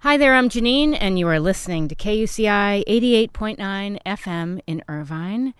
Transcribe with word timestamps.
Hi 0.00 0.18
there, 0.18 0.34
I'm 0.34 0.50
Janine, 0.50 0.94
and 1.00 1.18
you 1.18 1.26
are 1.26 1.40
listening 1.40 1.88
to 1.88 1.94
KUCI 1.94 2.84
88.9 2.86 3.98
FM 4.04 4.60
in 4.66 4.84
Irvine. 4.88 5.54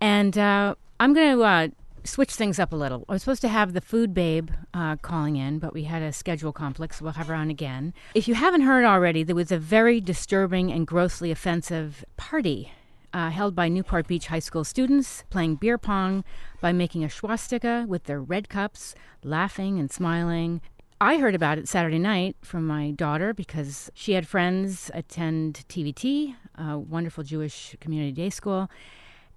And 0.00 0.36
uh, 0.36 0.74
I'm 0.98 1.14
going 1.14 1.36
to 1.36 1.42
uh, 1.44 1.68
switch 2.02 2.32
things 2.32 2.58
up 2.58 2.72
a 2.72 2.76
little. 2.76 3.04
I 3.08 3.12
was 3.12 3.22
supposed 3.22 3.40
to 3.42 3.48
have 3.48 3.74
the 3.74 3.80
food 3.80 4.12
babe 4.12 4.50
uh, 4.74 4.96
calling 4.96 5.36
in, 5.36 5.60
but 5.60 5.72
we 5.72 5.84
had 5.84 6.02
a 6.02 6.12
schedule 6.12 6.52
conflict, 6.52 6.96
so 6.96 7.04
we'll 7.04 7.12
have 7.14 7.28
her 7.28 7.34
on 7.34 7.50
again. 7.50 7.94
If 8.16 8.26
you 8.26 8.34
haven't 8.34 8.62
heard 8.62 8.84
already, 8.84 9.22
there 9.22 9.36
was 9.36 9.52
a 9.52 9.58
very 9.58 10.00
disturbing 10.00 10.72
and 10.72 10.84
grossly 10.84 11.30
offensive 11.30 12.04
party 12.16 12.72
uh, 13.14 13.30
held 13.30 13.54
by 13.54 13.68
Newport 13.68 14.08
Beach 14.08 14.26
High 14.26 14.40
School 14.40 14.64
students 14.64 15.22
playing 15.30 15.54
beer 15.54 15.78
pong 15.78 16.24
by 16.60 16.72
making 16.72 17.04
a 17.04 17.10
swastika 17.10 17.86
with 17.88 18.04
their 18.04 18.20
red 18.20 18.48
cups, 18.48 18.96
laughing 19.22 19.78
and 19.78 19.90
smiling. 19.90 20.60
I 21.00 21.18
heard 21.18 21.36
about 21.36 21.58
it 21.58 21.68
Saturday 21.68 21.98
night 21.98 22.36
from 22.42 22.66
my 22.66 22.90
daughter 22.90 23.32
because 23.32 23.90
she 23.94 24.12
had 24.12 24.26
friends 24.26 24.90
attend 24.94 25.64
TVT, 25.68 26.34
a 26.56 26.76
wonderful 26.76 27.22
Jewish 27.22 27.76
community 27.80 28.10
day 28.10 28.30
school, 28.30 28.68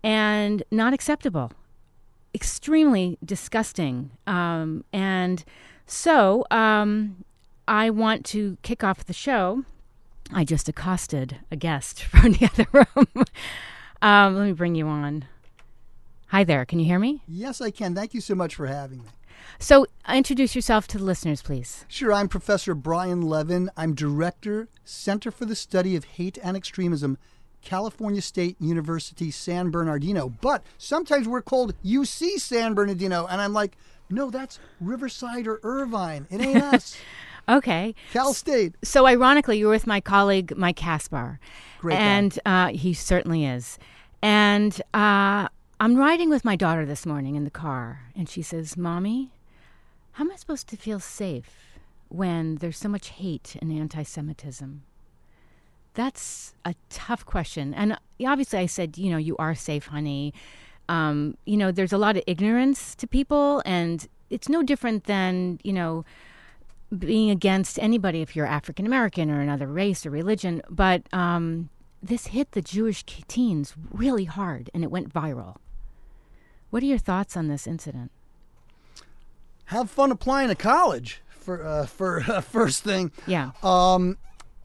and 0.04 0.64
not 0.72 0.94
acceptable. 0.94 1.52
Extremely 2.34 3.20
disgusting. 3.24 4.10
Um, 4.26 4.84
and 4.92 5.44
so 5.86 6.46
um, 6.50 7.24
I 7.68 7.92
want 7.92 8.26
to 8.28 8.58
kick 8.64 8.84
off 8.84 9.06
the 9.06 9.14
show. 9.14 9.64
I 10.34 10.44
just 10.44 10.68
accosted 10.68 11.38
a 11.52 11.56
guest 11.56 12.02
from 12.04 12.32
the 12.32 12.46
other 12.46 12.68
room. 12.72 13.26
um, 14.02 14.36
let 14.36 14.46
me 14.46 14.54
bring 14.54 14.74
you 14.74 14.88
on. 14.88 15.26
Hi 16.28 16.44
there. 16.44 16.66
Can 16.66 16.80
you 16.80 16.86
hear 16.86 16.98
me? 16.98 17.22
Yes, 17.28 17.62
I 17.62 17.70
can. 17.70 17.94
Thank 17.94 18.16
you 18.16 18.22
so 18.22 18.34
much 18.34 18.56
for 18.56 18.66
having 18.66 19.00
me. 19.04 19.10
So, 19.60 19.86
introduce 20.10 20.56
yourself 20.56 20.88
to 20.88 20.98
the 20.98 21.04
listeners, 21.04 21.42
please. 21.42 21.86
Sure. 21.88 22.14
I'm 22.14 22.28
Professor 22.28 22.74
Brian 22.74 23.22
Levin. 23.22 23.70
I'm 23.78 23.94
Director, 23.94 24.68
Center 24.84 25.32
for 25.32 25.46
the 25.46 25.56
Study 25.56 25.96
of 25.96 26.04
Hate 26.06 26.38
and 26.44 26.58
Extremism, 26.58 27.18
California 27.62 28.22
State 28.22 28.56
University, 28.60 29.32
San 29.32 29.70
Bernardino. 29.70 30.30
But 30.30 30.64
sometimes 30.78 31.28
we're 31.28 31.42
called 31.42 31.76
UC 31.84 32.40
San 32.40 32.74
Bernardino. 32.74 33.28
And 33.28 33.40
I'm 33.40 33.54
like, 33.54 33.78
no, 34.10 34.30
that's 34.30 34.60
Riverside 34.80 35.48
or 35.48 35.60
Irvine. 35.64 36.28
It 36.30 36.42
ain't 36.42 36.64
us. 36.64 36.98
Okay. 37.50 37.96
Cal 38.14 38.34
State. 38.36 38.76
So, 38.84 39.08
ironically, 39.08 39.58
you're 39.58 39.72
with 39.72 39.88
my 39.88 40.00
colleague, 40.00 40.56
Mike 40.56 40.76
Caspar. 40.76 41.40
Great. 41.80 41.98
And 41.98 42.40
uh, 42.46 42.68
he 42.68 42.94
certainly 42.94 43.46
is. 43.46 43.80
And 44.22 44.80
uh, 44.94 45.48
I'm 45.82 45.96
riding 45.96 46.30
with 46.30 46.46
my 46.46 46.56
daughter 46.56 46.86
this 46.86 47.08
morning 47.08 47.34
in 47.34 47.44
the 47.44 47.50
car, 47.50 48.02
and 48.16 48.30
she 48.30 48.44
says, 48.44 48.78
Mommy, 48.78 49.32
how 50.12 50.26
am 50.26 50.32
I 50.32 50.36
supposed 50.36 50.68
to 50.68 50.78
feel 50.78 51.00
safe 51.00 51.80
when 52.08 52.58
there's 52.58 52.78
so 52.78 52.88
much 52.88 53.10
hate 53.10 53.56
and 53.60 53.72
anti 53.72 54.04
Semitism? 54.04 54.84
That's 55.96 56.54
a 56.64 56.76
tough 56.92 57.26
question. 57.26 57.74
And 57.74 57.98
obviously, 58.24 58.60
I 58.60 58.68
said, 58.68 58.96
You 59.00 59.10
know, 59.10 59.18
you 59.18 59.36
are 59.38 59.56
safe, 59.56 59.88
honey. 59.88 60.36
Um, 60.88 61.36
you 61.46 61.58
know, 61.58 61.72
there's 61.72 61.94
a 61.94 61.98
lot 61.98 62.16
of 62.16 62.22
ignorance 62.28 62.94
to 62.94 63.08
people, 63.08 63.64
and 63.66 64.08
it's 64.30 64.50
no 64.50 64.62
different 64.62 65.06
than, 65.06 65.60
you 65.64 65.74
know, 65.74 66.06
being 66.96 67.32
against 67.32 67.80
anybody 67.80 68.22
if 68.22 68.36
you're 68.36 68.46
African 68.46 68.86
American 68.86 69.32
or 69.32 69.42
another 69.42 69.66
race 69.66 70.06
or 70.06 70.12
religion. 70.12 70.62
But 70.70 71.12
um, 71.12 71.72
this 72.04 72.28
hit 72.28 72.52
the 72.52 72.62
Jewish 72.62 73.04
teens 73.04 73.74
really 73.90 74.26
hard, 74.26 74.70
and 74.76 74.84
it 74.84 74.92
went 74.92 75.12
viral. 75.12 75.56
What 76.72 76.82
are 76.82 76.88
your 76.88 76.98
thoughts 76.98 77.38
on 77.38 77.48
this 77.48 77.68
incident? 77.68 78.12
Have 79.66 79.90
fun 79.90 80.12
applying 80.12 80.50
to 80.50 80.56
college 80.56 81.22
for 81.30 81.66
uh, 81.66 81.86
for 81.86 82.22
uh, 82.28 82.42
first 82.56 82.84
thing. 82.84 83.12
Yeah. 83.28 83.52
Um, 83.64 84.18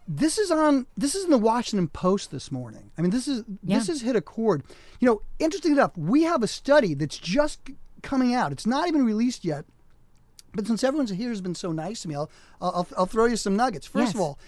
this 0.09 0.39
is 0.39 0.51
on. 0.51 0.87
This 0.97 1.15
is 1.15 1.25
in 1.25 1.31
the 1.31 1.39
Washington 1.39 1.89
Post 1.89 2.31
this 2.31 2.51
morning. 2.51 2.91
I 2.97 3.03
mean, 3.03 3.11
this 3.11 3.29
is 3.29 3.45
this 3.45 3.55
Yeah. 3.63 3.77
has 3.93 4.01
hit 4.03 4.17
a 4.17 4.21
chord. 4.21 4.63
You 5.01 5.07
know, 5.07 5.23
interesting 5.39 5.73
enough, 5.73 5.97
we 5.97 6.23
have 6.23 6.43
a 6.43 6.49
study 6.49 6.95
that's 6.95 7.19
just 7.19 7.61
coming 8.03 8.35
out. 8.35 8.51
It's 8.53 8.67
not 8.67 8.89
even 8.89 9.05
released 9.05 9.45
yet. 9.45 9.65
But 10.55 10.67
since 10.67 10.83
everyone 10.83 11.07
here 11.09 11.29
has 11.29 11.41
been 11.43 11.55
so 11.55 11.71
nice 11.71 12.03
to 12.03 12.09
me, 12.09 12.15
I'll 12.15 12.31
I'll, 12.61 12.87
I'll 12.97 13.07
throw 13.07 13.27
you 13.27 13.37
some 13.37 13.57
nuggets. 13.57 13.87
First 13.87 14.07
Yes. 14.07 14.15
of 14.15 14.21
all, 14.21 14.39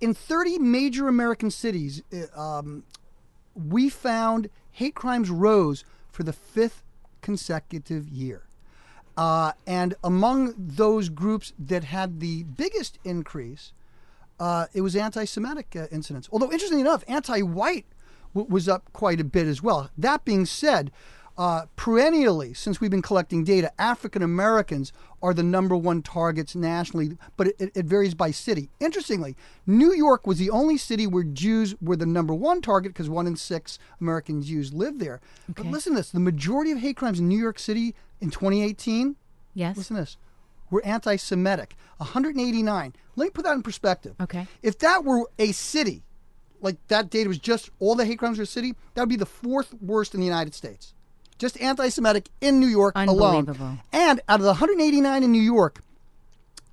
in 0.00 0.14
30 0.14 0.58
major 0.60 1.08
American 1.08 1.50
cities, 1.50 2.02
uh, 2.12 2.40
um, 2.40 2.84
we 3.54 3.88
found 3.88 4.48
hate 4.70 4.94
crimes 4.94 5.28
rose 5.30 5.84
for 6.10 6.22
the 6.22 6.32
fifth 6.32 6.82
consecutive 7.26 8.04
year. 8.08 8.42
Uh, 9.16 9.50
and 9.66 9.90
among 10.04 10.54
those 10.56 11.08
groups 11.08 11.52
that 11.58 11.82
had 11.82 12.20
the 12.20 12.44
biggest 12.44 13.00
increase, 13.02 13.72
uh, 14.38 14.66
it 14.72 14.82
was 14.82 14.94
anti-Semitic 14.94 15.74
uh, 15.74 15.86
incidents. 15.90 16.28
Although 16.30 16.52
interestingly 16.52 16.82
enough, 16.82 17.02
anti-white 17.08 17.86
w- 18.32 18.48
was 18.54 18.68
up 18.68 18.82
quite 18.92 19.20
a 19.20 19.24
bit 19.24 19.46
as 19.48 19.60
well. 19.60 19.90
That 19.98 20.24
being 20.24 20.46
said, 20.46 20.92
uh, 21.38 21.66
perennially 21.76 22.54
since 22.54 22.80
we've 22.80 22.90
been 22.90 23.02
collecting 23.02 23.44
data, 23.44 23.72
African 23.78 24.22
Americans 24.22 24.92
are 25.22 25.34
the 25.34 25.42
number 25.42 25.76
one 25.76 26.02
targets 26.02 26.54
nationally, 26.54 27.16
but 27.36 27.48
it, 27.58 27.72
it 27.74 27.86
varies 27.86 28.14
by 28.14 28.30
city. 28.30 28.70
Interestingly, 28.80 29.36
New 29.66 29.92
York 29.92 30.26
was 30.26 30.38
the 30.38 30.50
only 30.50 30.78
city 30.78 31.06
where 31.06 31.24
Jews 31.24 31.74
were 31.80 31.96
the 31.96 32.06
number 32.06 32.34
one 32.34 32.60
target 32.60 32.92
because 32.92 33.08
one 33.08 33.26
in 33.26 33.36
six 33.36 33.78
American 34.00 34.42
Jews 34.42 34.72
live 34.72 34.98
there. 34.98 35.20
But 35.48 35.66
listen 35.66 35.92
to 35.92 35.98
this: 35.98 36.10
the 36.10 36.20
majority 36.20 36.70
of 36.70 36.78
hate 36.78 36.96
crimes 36.96 37.20
in 37.20 37.28
New 37.28 37.38
York 37.38 37.58
City 37.58 37.94
in 38.20 38.30
2018 38.30 39.16
Yes. 39.56 39.76
Listen 39.78 39.96
to 39.96 40.02
this. 40.02 40.18
We're 40.70 40.82
anti 40.82 41.16
Semitic. 41.16 41.76
189. 41.96 42.94
Let 43.16 43.24
me 43.24 43.30
put 43.30 43.44
that 43.46 43.54
in 43.54 43.62
perspective. 43.62 44.14
Okay. 44.20 44.46
If 44.62 44.78
that 44.80 45.02
were 45.02 45.28
a 45.38 45.52
city, 45.52 46.02
like 46.60 46.76
that 46.88 47.08
data 47.08 47.28
was 47.28 47.38
just 47.38 47.70
all 47.80 47.94
the 47.94 48.04
hate 48.04 48.18
crimes 48.18 48.36
were 48.36 48.44
a 48.44 48.46
city, 48.46 48.74
that 48.94 49.02
would 49.02 49.08
be 49.08 49.16
the 49.16 49.24
fourth 49.24 49.72
worst 49.80 50.12
in 50.12 50.20
the 50.20 50.26
United 50.26 50.54
States. 50.54 50.92
Just 51.38 51.60
anti 51.60 51.88
Semitic 51.88 52.30
in 52.40 52.60
New 52.60 52.66
York 52.66 52.94
alone. 52.96 53.80
And 53.92 54.20
out 54.28 54.40
of 54.40 54.42
the 54.42 54.48
189 54.48 55.22
in 55.22 55.32
New 55.32 55.40
York, 55.40 55.82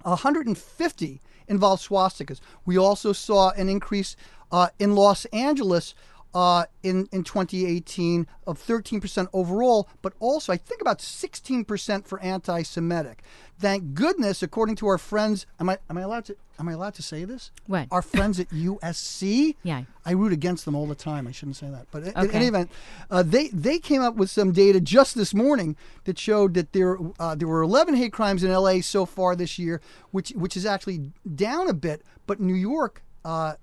150 0.03 1.21
involved 1.47 1.87
swastikas. 1.87 2.39
We 2.65 2.77
also 2.77 3.13
saw 3.13 3.51
an 3.51 3.69
increase 3.69 4.15
uh, 4.51 4.69
in 4.79 4.95
Los 4.95 5.25
Angeles 5.25 5.95
uh, 6.33 6.65
in, 6.81 7.07
in 7.11 7.23
2018 7.23 8.27
of 8.47 8.57
13% 8.59 9.27
overall, 9.33 9.87
but 10.01 10.13
also 10.19 10.51
I 10.53 10.57
think 10.57 10.81
about 10.81 10.99
16% 10.99 12.05
for 12.07 12.19
anti-Semitic. 12.21 13.21
Thank 13.59 13.93
goodness, 13.93 14.41
according 14.43 14.75
to 14.77 14.87
our 14.87 14.97
friends, 14.97 15.45
am 15.59 15.69
I 15.69 15.77
am 15.89 15.97
I 15.97 16.01
allowed 16.01 16.25
to 16.25 16.35
am 16.59 16.67
I 16.67 16.73
allowed 16.73 16.95
to 16.95 17.03
say 17.03 17.23
this? 17.23 17.51
What? 17.67 17.87
Our 17.91 18.01
friends 18.01 18.39
at 18.39 18.49
USC. 18.49 19.55
Yeah. 19.63 19.83
I 20.05 20.11
root 20.11 20.33
against 20.33 20.65
them 20.65 20.75
all 20.75 20.85
the 20.87 20.95
time. 20.95 21.27
I 21.27 21.31
shouldn't 21.31 21.55
say 21.55 21.69
that, 21.69 21.85
but 21.91 22.03
in- 22.03 22.09
in 22.25 22.31
any 22.31 22.47
event, 22.47 22.71
uh, 23.09 23.23
they 23.23 23.47
they 23.49 23.79
came 23.79 24.01
up 24.01 24.15
with 24.15 24.29
some 24.29 24.51
data 24.51 24.81
just 24.81 25.15
this 25.15 25.33
morning 25.33 25.77
that 26.05 26.17
showed 26.19 26.55
that 26.55 26.73
there 26.73 26.97
uh, 27.19 27.35
there 27.35 27.47
were 27.47 27.61
11 27.61 27.95
hate 27.95 28.11
crimes 28.11 28.43
in 28.43 28.51
LA 28.51 28.81
so 28.81 29.05
far 29.05 29.35
this 29.35 29.57
year, 29.59 29.79
which 30.11 30.31
which 30.31 30.57
is 30.57 30.65
actually 30.65 31.11
down 31.35 31.69
a 31.69 31.73
bit, 31.73 32.01
but 32.27 32.39
New 32.41 32.55
York, 32.55 33.01
uh, 33.23 33.53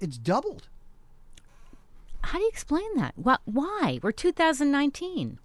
it's 0.00 0.18
doubled. 0.18 0.68
How 2.22 2.38
do 2.38 2.44
you 2.44 2.48
explain 2.48 2.96
that? 2.96 3.14
What? 3.16 3.40
Why? 3.44 3.98
We're 4.02 4.12
2019. 4.12 5.38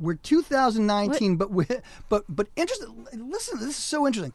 We're 0.00 0.14
2019, 0.14 1.36
but 1.36 1.50
we 1.50 1.66
but 2.08 2.24
but 2.28 2.48
interesting. 2.56 3.06
Listen, 3.12 3.58
this 3.60 3.68
is 3.68 3.76
so 3.76 4.06
interesting. 4.06 4.32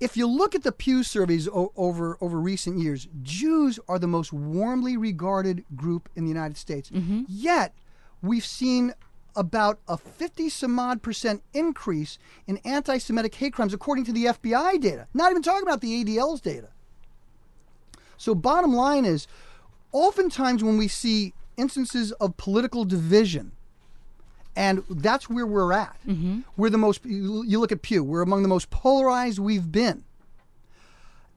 If 0.00 0.16
you 0.16 0.26
look 0.26 0.56
at 0.56 0.64
the 0.64 0.72
Pew 0.72 1.04
surveys 1.04 1.46
o- 1.48 1.72
over 1.76 2.18
over 2.20 2.40
recent 2.40 2.78
years, 2.80 3.06
Jews 3.22 3.78
are 3.88 3.98
the 3.98 4.08
most 4.08 4.32
warmly 4.32 4.96
regarded 4.96 5.64
group 5.76 6.08
in 6.16 6.24
the 6.24 6.30
United 6.30 6.56
States. 6.56 6.90
Mm-hmm. 6.90 7.22
Yet, 7.28 7.74
we've 8.22 8.44
seen 8.44 8.92
about 9.36 9.78
a 9.88 9.96
50 9.96 10.48
some 10.48 10.78
odd 10.78 11.02
percent 11.02 11.42
increase 11.52 12.18
in 12.46 12.58
anti-Semitic 12.58 13.34
hate 13.34 13.52
crimes, 13.52 13.74
according 13.74 14.04
to 14.04 14.12
the 14.12 14.26
FBI 14.26 14.80
data. 14.80 15.06
Not 15.14 15.30
even 15.30 15.42
talking 15.42 15.66
about 15.66 15.80
the 15.80 16.04
ADL's 16.04 16.40
data. 16.40 16.68
So, 18.16 18.34
bottom 18.34 18.72
line 18.74 19.04
is, 19.04 19.26
oftentimes 19.94 20.62
when 20.62 20.76
we 20.76 20.88
see 20.88 21.32
instances 21.56 22.12
of 22.12 22.36
political 22.36 22.84
division, 22.84 23.52
and 24.54 24.84
that's 24.90 25.30
where 25.30 25.46
we're 25.46 25.72
at. 25.72 25.96
We're 26.58 26.68
the 26.68 26.78
most. 26.78 27.04
You 27.06 27.58
look 27.58 27.72
at 27.72 27.80
Pew. 27.80 28.04
We're 28.04 28.22
among 28.22 28.42
the 28.42 28.48
most 28.48 28.68
polarized 28.68 29.38
we've 29.38 29.72
been. 29.72 30.04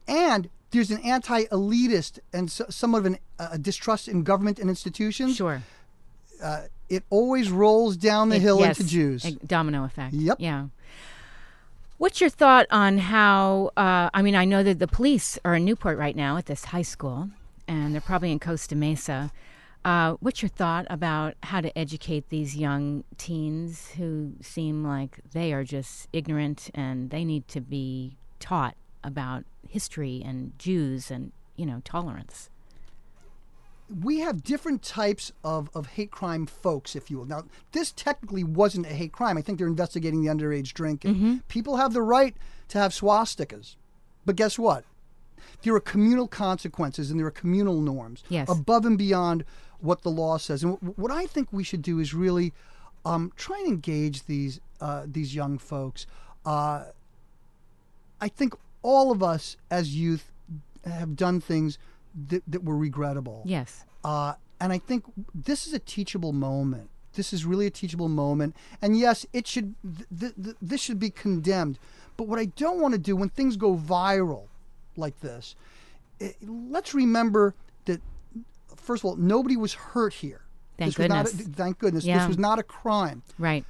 And 0.07 0.49
there's 0.71 0.91
an 0.91 0.99
anti-elitist 0.99 2.19
and 2.31 2.51
so, 2.51 2.65
somewhat 2.69 2.99
of 2.99 3.05
an, 3.05 3.17
a 3.39 3.57
distrust 3.57 4.07
in 4.07 4.23
government 4.23 4.59
and 4.59 4.69
institutions. 4.69 5.35
Sure. 5.35 5.61
It 6.89 7.03
always 7.09 7.49
rolls 7.49 7.97
down 7.97 8.29
the 8.29 8.39
hill 8.39 8.59
yes. 8.59 8.79
into 8.79 8.89
Jews. 8.89 9.23
Domino 9.45 9.83
effect. 9.83 10.13
Yep. 10.13 10.37
Yeah. 10.39 10.67
What's 11.97 12.21
your 12.21 12.29
thought 12.29 12.67
on 12.69 12.99
how? 12.99 13.71
Uh, 13.75 14.09
I 14.13 14.21
mean, 14.21 14.35
I 14.35 14.45
know 14.45 14.61
that 14.63 14.79
the 14.79 14.87
police 14.87 15.39
are 15.43 15.55
in 15.55 15.65
Newport 15.65 15.97
right 15.97 16.15
now 16.15 16.37
at 16.37 16.45
this 16.45 16.65
high 16.65 16.83
school, 16.83 17.29
and 17.67 17.93
they're 17.93 18.01
probably 18.01 18.31
in 18.31 18.39
Costa 18.39 18.75
Mesa. 18.75 19.31
Uh, 19.85 20.15
what's 20.19 20.41
your 20.41 20.49
thought 20.49 20.85
about 20.89 21.35
how 21.43 21.61
to 21.61 21.77
educate 21.77 22.29
these 22.29 22.57
young 22.57 23.03
teens 23.17 23.89
who 23.91 24.33
seem 24.41 24.83
like 24.83 25.19
they 25.31 25.53
are 25.53 25.63
just 25.63 26.07
ignorant 26.11 26.69
and 26.73 27.09
they 27.09 27.23
need 27.23 27.47
to 27.47 27.61
be 27.61 28.17
taught 28.39 28.75
about 29.03 29.45
history 29.69 30.21
and 30.25 30.57
Jews 30.59 31.09
and 31.09 31.31
you 31.55 31.65
know, 31.65 31.81
tolerance. 31.83 32.49
we 34.03 34.19
have 34.19 34.43
different 34.43 34.83
types 34.83 35.31
of, 35.43 35.69
of 35.73 35.87
hate 35.87 36.11
crime 36.11 36.45
folks, 36.45 36.95
if 36.95 37.09
you 37.09 37.17
will. 37.19 37.25
Now, 37.25 37.43
this 37.71 37.91
technically 37.93 38.43
wasn't 38.43 38.85
a 38.85 38.93
hate 38.93 39.11
crime. 39.13 39.37
I 39.37 39.41
think 39.41 39.57
they're 39.57 39.67
investigating 39.67 40.21
the 40.21 40.27
underage 40.29 40.73
drinking. 40.73 41.13
People 41.47 41.77
have 41.77 41.93
the 41.93 42.01
right 42.01 42.35
to 42.67 42.77
have 42.77 42.91
swastikas. 42.91 43.75
But 44.25 44.35
guess 44.35 44.59
what? 44.59 44.83
There 45.63 45.73
are 45.75 45.79
communal 45.79 46.27
consequences 46.27 47.09
and 47.11 47.19
there 47.19 47.27
are 47.27 47.31
communal 47.31 47.81
norms 47.81 48.23
Yes. 48.29 48.49
above 48.49 48.85
and 48.85 48.97
beyond 48.97 49.43
what 49.79 50.01
the 50.01 50.09
law 50.11 50.37
says. 50.37 50.63
And 50.63 50.77
wh- 50.77 50.97
what 50.97 51.11
I 51.11 51.25
think 51.25 51.51
we 51.51 51.63
should 51.63 51.81
do 51.81 51.99
is 51.99 52.13
really 52.13 52.53
um, 53.05 53.31
try 53.35 53.57
and 53.59 53.67
engage 53.67 54.25
these 54.25 54.59
uh, 54.81 55.03
these 55.07 55.33
young 55.35 55.57
folks. 55.57 56.05
Uh, 56.45 56.85
I 58.21 58.27
think 58.27 58.53
all 58.81 59.11
of 59.11 59.21
us 59.23 59.57
as 59.69 59.95
youth 59.95 60.31
have 60.85 61.15
done 61.15 61.41
things 61.41 61.77
that, 62.29 62.43
that 62.47 62.63
were 62.63 62.77
regrettable. 62.77 63.41
Yes. 63.45 63.85
Uh, 64.03 64.33
and 64.59 64.71
I 64.73 64.77
think 64.79 65.03
this 65.35 65.67
is 65.67 65.73
a 65.73 65.79
teachable 65.79 66.33
moment. 66.33 66.89
This 67.13 67.33
is 67.33 67.45
really 67.45 67.65
a 67.65 67.71
teachable 67.71 68.09
moment. 68.09 68.55
And 68.81 68.97
yes, 68.97 69.25
it 69.33 69.47
should. 69.47 69.75
Th- 70.19 70.33
th- 70.41 70.55
this 70.61 70.81
should 70.81 70.99
be 70.99 71.09
condemned. 71.09 71.79
But 72.15 72.27
what 72.27 72.39
I 72.39 72.45
don't 72.45 72.79
want 72.79 72.93
to 72.93 72.97
do 72.99 73.15
when 73.15 73.29
things 73.29 73.57
go 73.57 73.75
viral, 73.75 74.47
like 74.97 75.19
this, 75.21 75.55
eh, 76.21 76.31
let's 76.41 76.93
remember 76.93 77.53
that 77.85 78.01
first 78.75 79.01
of 79.01 79.05
all, 79.05 79.15
nobody 79.15 79.55
was 79.57 79.73
hurt 79.73 80.13
here. 80.13 80.41
Thank 80.77 80.95
this 80.95 81.09
not 81.09 81.27
a- 81.27 81.29
goodness. 81.31 81.55
thank 81.55 81.79
goodness. 81.79 82.05
Yeah. 82.05 82.19
This 82.19 82.27
was 82.27 82.37
not 82.37 82.59
a 82.59 82.63
crime 82.63 83.23
Right. 83.39 83.65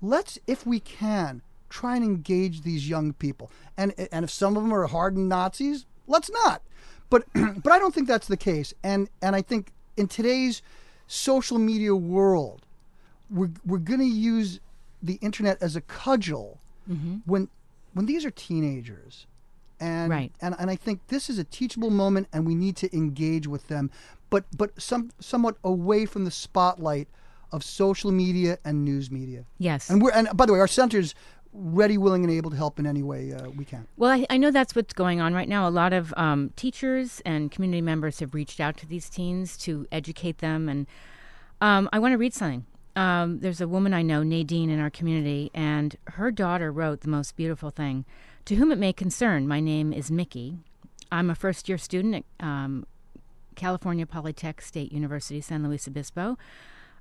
let's 0.00 0.38
if 0.46 0.66
we 0.66 0.80
can 0.80 1.42
try 1.70 1.94
and 1.96 2.04
engage 2.04 2.62
these 2.62 2.88
young 2.88 3.12
people 3.14 3.50
and 3.76 3.94
and 4.10 4.24
if 4.24 4.30
some 4.30 4.56
of 4.56 4.62
them 4.62 4.74
are 4.74 4.86
hardened 4.88 5.28
nazis 5.28 5.86
let's 6.06 6.30
not 6.30 6.60
but 7.08 7.24
but 7.34 7.72
i 7.72 7.78
don't 7.78 7.94
think 7.94 8.06
that's 8.08 8.26
the 8.26 8.36
case 8.36 8.74
and 8.82 9.08
and 9.22 9.34
i 9.36 9.40
think 9.40 9.72
in 9.96 10.06
today's 10.08 10.60
social 11.06 11.58
media 11.58 11.94
world 11.96 12.66
we're 13.30 13.50
we're 13.64 13.78
going 13.78 14.00
to 14.00 14.04
use 14.04 14.60
the 15.02 15.14
internet 15.22 15.56
as 15.62 15.76
a 15.76 15.80
cudgel 15.80 16.58
when 17.24 17.48
when 17.94 18.04
these 18.06 18.24
are 18.26 18.30
teenagers 18.32 19.26
and 19.82 20.10
Right. 20.10 20.32
and 20.40 20.54
and 20.60 20.70
I 20.70 20.76
think 20.76 20.96
this 21.08 21.24
is 21.28 21.38
a 21.38 21.44
teachable 21.58 21.90
moment 21.90 22.28
and 22.32 22.46
we 22.46 22.54
need 22.54 22.76
to 22.76 22.86
engage 22.96 23.46
with 23.54 23.64
them 23.68 23.90
but 24.30 24.44
but 24.56 24.70
some 24.80 25.10
somewhat 25.20 25.56
away 25.64 26.06
from 26.06 26.24
the 26.24 26.30
spotlight 26.30 27.08
of 27.50 27.62
social 27.64 28.10
media 28.12 28.52
and 28.64 28.84
news 28.84 29.10
media 29.10 29.44
Yes. 29.58 29.90
and 29.90 30.00
we're 30.02 30.12
and 30.12 30.28
by 30.34 30.46
the 30.46 30.52
way, 30.54 30.60
our 30.60 30.68
center's 30.80 31.14
ready, 31.54 31.98
willing, 31.98 32.24
and 32.24 32.32
able 32.32 32.50
to 32.50 32.56
help 32.56 32.78
in 32.78 32.86
any 32.86 33.02
way 33.02 33.30
uh, 33.34 33.50
we 33.50 33.64
can. 33.66 33.86
Well, 33.98 34.10
I, 34.10 34.24
I 34.30 34.38
know 34.38 34.50
that's 34.50 34.74
what's 34.74 34.94
going 34.94 35.20
on 35.20 35.34
right 35.34 35.48
now. 35.56 35.68
A 35.68 35.74
lot 35.82 35.92
of 35.92 36.14
um, 36.16 36.50
teachers 36.56 37.20
and 37.26 37.50
community 37.50 37.82
members 37.82 38.20
have 38.20 38.32
reached 38.32 38.58
out 38.58 38.78
to 38.78 38.86
these 38.86 39.10
teens 39.10 39.58
to 39.58 39.86
educate 39.92 40.38
them. 40.38 40.66
And 40.70 40.86
um, 41.60 41.90
I 41.92 41.98
want 41.98 42.12
to 42.12 42.16
read 42.16 42.32
something. 42.32 42.64
Um, 42.96 43.40
there's 43.40 43.60
a 43.60 43.68
woman 43.68 43.92
I 43.92 44.00
know, 44.00 44.22
Nadine, 44.22 44.70
in 44.70 44.80
our 44.80 44.88
community, 44.88 45.50
and 45.52 45.94
her 46.16 46.30
daughter 46.30 46.72
wrote 46.72 47.02
the 47.02 47.08
most 47.08 47.36
beautiful 47.36 47.68
thing. 47.70 48.06
To 48.46 48.56
whom 48.56 48.72
it 48.72 48.78
may 48.78 48.92
concern, 48.92 49.46
my 49.46 49.60
name 49.60 49.92
is 49.92 50.10
Mickey. 50.10 50.58
I'm 51.12 51.30
a 51.30 51.34
first 51.36 51.68
year 51.68 51.78
student 51.78 52.26
at 52.40 52.44
um, 52.44 52.86
California 53.54 54.04
Polytech 54.04 54.60
State 54.60 54.90
University, 54.90 55.40
San 55.40 55.62
Luis 55.62 55.86
Obispo. 55.86 56.36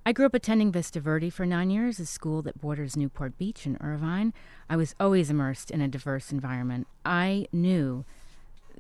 I 0.06 0.12
grew 0.12 0.28
up 0.28 0.36
attending 0.36 0.72
Vista 0.72 1.00
Verde 1.00 1.32
for 1.32 1.48
nine 1.48 1.72
years, 1.72 2.00
a 2.00 2.06
school 2.06 2.44
that 2.44 2.62
borders 2.62 2.96
Newport 2.96 3.40
Beach 3.40 3.66
and 3.66 3.76
Irvine. 3.82 4.34
I 4.70 4.76
was 4.76 4.94
always 5.00 5.32
immersed 5.32 5.72
in 5.72 5.82
a 5.82 5.88
diverse 5.88 6.32
environment. 6.32 6.86
I 7.04 7.48
knew, 7.52 8.06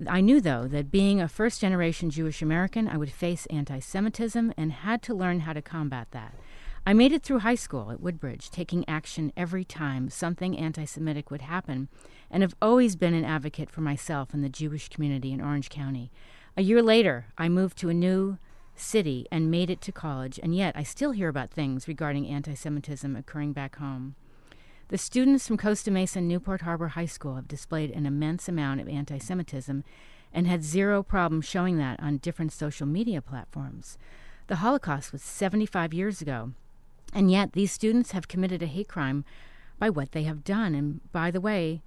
I 0.07 0.21
knew 0.21 0.39
though, 0.39 0.67
that 0.67 0.91
being 0.91 1.19
a 1.19 1.27
first 1.27 1.61
generation 1.61 2.11
Jewish 2.11 2.43
American, 2.43 2.87
I 2.87 2.97
would 2.97 3.11
face 3.11 3.47
anti 3.47 3.79
Semitism 3.79 4.53
and 4.55 4.71
had 4.71 5.01
to 5.03 5.15
learn 5.15 5.41
how 5.41 5.53
to 5.53 5.63
combat 5.63 6.09
that. 6.11 6.35
I 6.85 6.93
made 6.93 7.11
it 7.11 7.21
through 7.21 7.39
high 7.39 7.55
school 7.55 7.91
at 7.91 8.01
Woodbridge, 8.01 8.49
taking 8.49 8.87
action 8.87 9.31
every 9.37 9.63
time 9.63 10.09
something 10.09 10.57
anti 10.57 10.85
Semitic 10.85 11.29
would 11.29 11.41
happen, 11.41 11.89
and 12.31 12.41
have 12.41 12.55
always 12.61 12.95
been 12.95 13.13
an 13.13 13.25
advocate 13.25 13.69
for 13.69 13.81
myself 13.81 14.33
and 14.33 14.43
the 14.43 14.49
Jewish 14.49 14.89
community 14.89 15.31
in 15.31 15.41
Orange 15.41 15.69
County. 15.69 16.09
A 16.57 16.63
year 16.63 16.81
later, 16.81 17.27
I 17.37 17.49
moved 17.49 17.77
to 17.79 17.89
a 17.89 17.93
new 17.93 18.37
city 18.73 19.27
and 19.31 19.51
made 19.51 19.69
it 19.69 19.81
to 19.81 19.91
college, 19.91 20.39
and 20.41 20.55
yet 20.55 20.75
I 20.75 20.83
still 20.83 21.11
hear 21.11 21.29
about 21.29 21.51
things 21.51 21.87
regarding 21.87 22.27
anti 22.27 22.55
Semitism 22.55 23.15
occurring 23.15 23.53
back 23.53 23.75
home. 23.75 24.15
The 24.87 24.97
students 24.97 25.47
from 25.47 25.57
Costa 25.57 25.91
Mesa 25.91 26.19
and 26.19 26.27
Newport 26.27 26.61
Harbor 26.61 26.89
High 26.89 27.05
School 27.05 27.35
have 27.35 27.47
displayed 27.47 27.91
an 27.91 28.05
immense 28.05 28.49
amount 28.49 28.81
of 28.81 28.89
anti 28.89 29.19
Semitism 29.19 29.83
and 30.33 30.47
had 30.47 30.63
zero 30.63 31.03
problem 31.03 31.41
showing 31.41 31.77
that 31.77 31.99
on 32.01 32.17
different 32.17 32.53
social 32.53 32.87
media 32.87 33.21
platforms. 33.21 33.97
The 34.47 34.57
Holocaust 34.57 35.11
was 35.11 35.21
75 35.21 35.93
years 35.93 36.21
ago, 36.21 36.51
and 37.13 37.29
yet 37.29 37.53
these 37.53 37.71
students 37.71 38.11
have 38.11 38.27
committed 38.27 38.63
a 38.63 38.67
hate 38.67 38.87
crime 38.87 39.25
by 39.79 39.89
what 39.89 40.11
they 40.11 40.23
have 40.23 40.43
done. 40.43 40.75
And 40.75 40.99
by 41.11 41.31
the 41.31 41.41
way, 41.41 41.81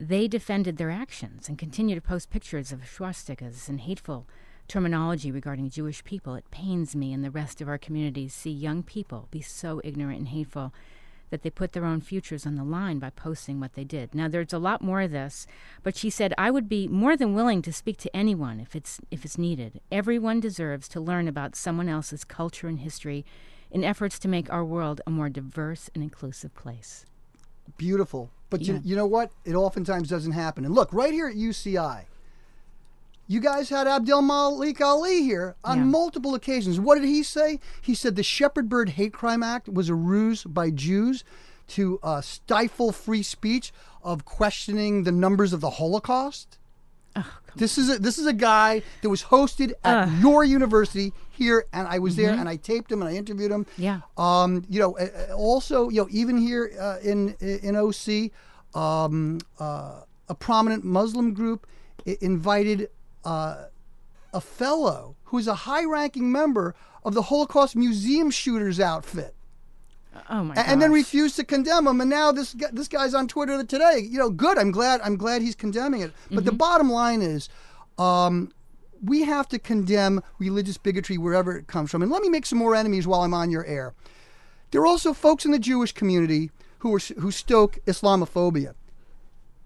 they 0.00 0.28
defended 0.28 0.76
their 0.76 0.90
actions 0.90 1.48
and 1.48 1.58
continue 1.58 1.94
to 1.94 2.00
post 2.00 2.30
pictures 2.30 2.72
of 2.72 2.80
swastikas 2.80 3.68
and 3.68 3.80
hateful 3.80 4.26
terminology 4.68 5.32
regarding 5.32 5.70
Jewish 5.70 6.04
people. 6.04 6.34
It 6.34 6.50
pains 6.50 6.94
me 6.94 7.12
and 7.12 7.24
the 7.24 7.30
rest 7.30 7.60
of 7.60 7.68
our 7.68 7.78
communities 7.78 8.34
see 8.34 8.50
young 8.50 8.82
people 8.82 9.26
be 9.30 9.40
so 9.40 9.80
ignorant 9.82 10.18
and 10.18 10.28
hateful 10.28 10.72
that 11.30 11.42
they 11.42 11.50
put 11.50 11.72
their 11.72 11.84
own 11.84 12.00
futures 12.00 12.46
on 12.46 12.54
the 12.54 12.64
line 12.64 12.98
by 12.98 13.10
posting 13.10 13.60
what 13.60 13.74
they 13.74 13.84
did. 13.84 14.14
Now 14.14 14.28
there's 14.28 14.52
a 14.52 14.58
lot 14.58 14.82
more 14.82 15.02
of 15.02 15.10
this, 15.10 15.46
but 15.82 15.96
she 15.96 16.10
said 16.10 16.32
I 16.38 16.50
would 16.50 16.68
be 16.68 16.88
more 16.88 17.16
than 17.16 17.34
willing 17.34 17.60
to 17.62 17.72
speak 17.72 17.98
to 17.98 18.16
anyone 18.16 18.60
if 18.60 18.74
it's 18.76 19.00
if 19.10 19.24
it's 19.24 19.36
needed. 19.36 19.80
Everyone 19.90 20.40
deserves 20.40 20.88
to 20.88 21.00
learn 21.00 21.28
about 21.28 21.56
someone 21.56 21.88
else's 21.88 22.24
culture 22.24 22.68
and 22.68 22.80
history 22.80 23.26
in 23.70 23.84
efforts 23.84 24.18
to 24.20 24.28
make 24.28 24.50
our 24.50 24.64
world 24.64 25.00
a 25.06 25.10
more 25.10 25.28
diverse 25.28 25.90
and 25.94 26.02
inclusive 26.02 26.54
place. 26.54 27.04
Beautiful. 27.76 28.30
But 28.50 28.62
Yeah. 28.62 28.74
you, 28.74 28.80
you 28.84 28.96
know 28.96 29.06
what? 29.06 29.30
It 29.44 29.54
oftentimes 29.54 30.08
doesn't 30.08 30.32
happen. 30.32 30.64
And 30.64 30.74
look, 30.74 30.92
right 30.92 31.12
here 31.12 31.28
at 31.28 31.36
UCI, 31.36 32.06
you 33.26 33.40
guys 33.40 33.68
had 33.68 33.86
Abdel 33.86 34.22
Malik 34.22 34.80
Ali 34.80 35.22
here 35.22 35.54
on 35.62 35.78
Yeah. 35.78 35.84
multiple 35.84 36.34
occasions. 36.34 36.80
What 36.80 36.94
did 36.98 37.04
he 37.08 37.22
say? 37.22 37.60
He 37.82 37.94
said 37.94 38.16
the 38.16 38.22
Shepard 38.22 38.68
Byrd 38.68 38.90
Hate 38.90 39.12
Crime 39.12 39.42
Act 39.42 39.68
was 39.68 39.88
a 39.88 39.94
ruse 39.94 40.44
by 40.44 40.70
Jews 40.70 41.24
to 41.68 41.98
uh, 42.02 42.22
stifle 42.22 42.92
free 42.92 43.22
speech 43.22 43.72
of 44.02 44.24
questioning 44.24 45.02
the 45.04 45.12
numbers 45.12 45.52
of 45.52 45.60
the 45.60 45.70
Holocaust. 45.70 46.57
This 47.56 47.76
is 47.78 47.90
a 47.90 47.98
this 47.98 48.18
is 48.18 48.26
a 48.26 48.32
guy 48.32 48.82
that 49.02 49.08
was 49.10 49.22
hosted 49.24 49.72
at 49.84 50.08
your 50.20 50.44
university 50.44 51.12
here, 51.30 51.64
and 51.72 51.88
I 51.88 51.98
was 51.98 52.14
there, 52.16 52.30
and 52.40 52.48
I 52.48 52.56
taped 52.56 52.90
him 52.92 53.00
and 53.02 53.10
I 53.10 53.14
interviewed 53.16 53.50
him. 53.50 53.66
Yeah. 53.76 54.00
Um, 54.16 54.64
you 54.68 54.78
know, 54.80 54.96
uh, 54.96 55.08
uh, 55.30 55.34
also, 55.34 55.88
you 55.88 56.00
know, 56.02 56.08
even 56.10 56.38
here 56.38 56.70
uh, 56.80 56.98
in 57.02 57.34
in 57.40 57.74
OC, 57.76 58.30
um, 58.74 59.38
uh, 59.58 60.02
a 60.28 60.34
prominent 60.34 60.84
Muslim 60.84 61.34
group 61.34 61.66
i- 62.06 62.18
invited 62.20 62.88
uh, 63.24 63.64
a 64.32 64.40
fellow 64.40 65.16
who 65.24 65.38
is 65.38 65.46
a 65.48 65.54
high-ranking 65.54 66.30
member 66.30 66.74
of 67.04 67.14
the 67.14 67.22
Holocaust 67.22 67.74
Museum 67.76 68.30
shooters 68.30 68.78
outfit 68.78 69.34
Oh 70.30 70.44
my 70.44 70.54
a- 70.54 70.60
and 70.60 70.80
then 70.82 70.90
gosh. 70.90 70.96
refused 70.96 71.36
to 71.36 71.44
condemn 71.44 71.86
him. 71.86 72.00
And 72.00 72.10
now 72.10 72.32
this 72.32 72.54
guy, 72.54 72.68
this 72.72 72.88
guy's 72.88 73.14
on 73.14 73.28
Twitter 73.28 73.62
today. 73.64 73.98
You 74.08 74.18
know, 74.18 74.30
good. 74.30 74.58
I'm 74.58 74.70
glad. 74.70 75.00
I'm 75.02 75.16
glad 75.16 75.42
he's 75.42 75.54
condemning 75.54 76.00
it. 76.02 76.12
But 76.30 76.36
Mm-hmm. 76.38 76.44
the 76.46 76.52
bottom 76.52 76.90
line 76.90 77.22
is, 77.22 77.48
um, 77.98 78.52
we 79.02 79.22
have 79.22 79.48
to 79.48 79.58
condemn 79.58 80.22
religious 80.38 80.76
bigotry 80.76 81.18
wherever 81.18 81.56
it 81.56 81.66
comes 81.68 81.90
from. 81.90 82.02
And 82.02 82.10
let 82.10 82.22
me 82.22 82.28
make 82.28 82.46
some 82.46 82.58
more 82.58 82.74
enemies 82.74 83.06
while 83.06 83.20
I'm 83.22 83.34
on 83.34 83.50
your 83.50 83.64
air. 83.64 83.94
There 84.70 84.80
are 84.82 84.86
also 84.86 85.12
folks 85.12 85.44
in 85.44 85.50
the 85.52 85.58
Jewish 85.58 85.92
community 85.92 86.50
who 86.80 86.94
are 86.94 86.98
who 87.18 87.30
stoke 87.30 87.78
Islamophobia. 87.86 88.74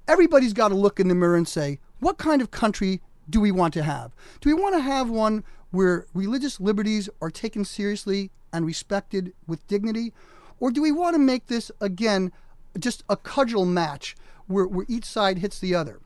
Everybody's 0.09 0.53
got 0.53 0.69
to 0.69 0.75
look 0.75 0.99
in 1.01 1.09
the 1.09 1.15
mirror 1.15 1.37
and 1.37 1.47
say, 1.47 1.79
what 2.01 2.19
kind 2.19 2.43
of 2.43 2.51
country 2.51 3.01
do 3.31 3.41
we 3.41 3.53
want 3.53 3.73
to 3.75 3.83
have? 3.83 4.13
Do 4.41 4.49
we 4.55 4.61
want 4.61 4.75
to 4.75 4.81
have 4.81 5.09
one 5.09 5.45
where 5.71 6.07
religious 6.13 6.61
liberties 6.61 7.09
are 7.21 7.31
taken 7.31 7.65
seriously 7.65 8.31
and 8.53 8.67
respected 8.67 9.33
with 9.47 9.67
dignity? 9.69 10.13
Or 10.63 10.71
do 10.71 10.81
we 10.81 10.93
want 10.93 11.15
to 11.15 11.19
make 11.19 11.49
this, 11.49 11.73
again, 11.81 12.31
just 12.79 13.03
a 13.09 13.17
cudgel 13.17 13.67
match 13.67 14.15
where, 14.47 14.65
where 14.65 14.87
each 14.89 15.05
side 15.05 15.39
hits 15.39 15.59
the 15.59 15.75
other? 15.75 15.99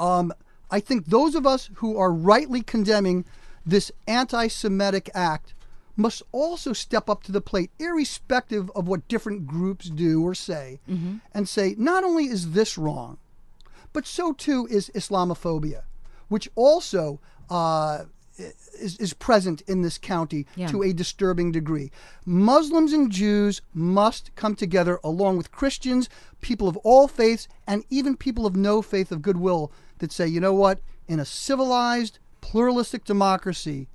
Um, 0.00 0.32
I 0.68 0.80
think 0.80 1.06
those 1.06 1.36
of 1.36 1.46
us 1.46 1.70
who 1.76 1.96
are 1.96 2.12
rightly 2.12 2.62
condemning 2.62 3.24
this 3.64 3.92
anti 4.08 4.48
Semitic 4.48 5.10
act 5.14 5.54
must 5.96 6.24
also 6.32 6.72
step 6.72 7.08
up 7.08 7.22
to 7.22 7.30
the 7.30 7.40
plate, 7.40 7.70
irrespective 7.78 8.68
of 8.74 8.88
what 8.88 9.06
different 9.06 9.46
groups 9.46 9.88
do 9.88 10.24
or 10.26 10.34
say, 10.34 10.80
and 11.32 11.48
say, 11.48 11.76
not 11.78 12.02
only 12.02 12.24
is 12.24 12.50
this 12.50 12.76
wrong, 12.76 13.18
but 13.92 14.08
so 14.08 14.32
too 14.32 14.66
is 14.72 14.90
Islamophobia, 14.92 15.82
which 16.26 16.50
also 16.56 17.20
uh, 17.48 18.06
is, 18.38 18.96
is 18.98 19.12
present 19.14 19.60
in 19.62 19.82
this 19.82 19.98
county 19.98 20.46
Yeah. 20.56 20.68
to 20.68 20.82
a 20.82 20.92
disturbing 20.92 21.52
degree. 21.52 21.90
Muslims 22.24 22.92
and 22.92 23.10
Jews 23.10 23.60
must 23.74 24.34
come 24.36 24.54
together 24.54 24.98
along 25.04 25.36
with 25.36 25.52
Christians, 25.52 26.08
people 26.40 26.68
of 26.68 26.76
all 26.78 27.08
faiths, 27.08 27.48
and 27.66 27.84
even 27.90 28.16
people 28.16 28.46
of 28.46 28.56
no 28.56 28.82
faith 28.82 29.12
of 29.12 29.22
goodwill 29.22 29.70
that 29.98 30.12
say, 30.12 30.26
you 30.26 30.40
know 30.40 30.54
what, 30.54 30.80
in 31.08 31.20
a 31.20 31.24
civilized, 31.24 32.18
pluralistic 32.40 33.04
democracy, 33.04 33.88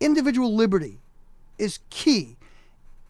individual 0.00 0.54
liberty 0.54 1.00
is 1.58 1.80
key. 1.90 2.36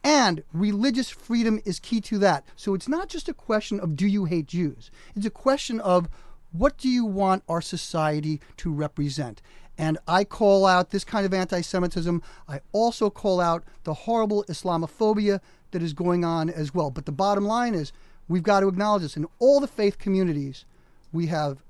And 0.03 0.43
religious 0.53 1.09
freedom 1.09 1.61
is 1.65 1.79
key 1.79 1.99
to 2.01 2.17
that. 2.19 2.45
So 2.55 2.73
it's 2.73 2.87
not 2.87 3.09
just 3.09 3.27
a 3.29 3.33
question 3.33 3.79
of 3.79 3.95
do 3.95 4.07
you 4.07 4.25
hate 4.25 4.47
Jews? 4.47 4.91
It's 5.15 5.25
a 5.25 5.29
question 5.29 5.79
of 5.81 6.07
what 6.51 6.77
do 6.77 6.89
you 6.89 7.05
want 7.05 7.43
our 7.47 7.61
society 7.61 8.39
to 8.57 8.71
represent? 8.73 9.41
And 9.79 9.97
I 10.09 10.25
call 10.25 10.65
out 10.65 10.89
this 10.89 11.05
kind 11.05 11.25
of 11.25 11.33
anti 11.33 11.61
Semitism. 11.61 12.21
I 12.49 12.59
also 12.73 13.09
call 13.09 13.39
out 13.39 13.63
the 13.85 13.93
horrible 13.93 14.43
Islamophobia 14.49 15.39
that 15.71 15.81
is 15.81 15.93
going 15.93 16.25
on 16.25 16.49
as 16.49 16.73
well. 16.73 16.91
But 16.91 17.05
the 17.05 17.13
bottom 17.13 17.45
line 17.45 17.73
is 17.73 17.93
we've 18.27 18.43
got 18.43 18.59
to 18.59 18.67
acknowledge 18.67 19.03
this. 19.03 19.15
In 19.15 19.25
all 19.39 19.61
the 19.61 19.67
faith 19.67 19.97
communities, 19.97 20.65
we 21.13 21.27
have 21.27 21.63